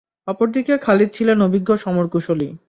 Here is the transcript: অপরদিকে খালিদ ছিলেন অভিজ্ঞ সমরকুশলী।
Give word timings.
অপরদিকে 0.27 0.73
খালিদ 0.77 1.09
ছিলেন 1.13 1.37
অভিজ্ঞ 1.41 1.69
সমরকুশলী। 1.75 2.47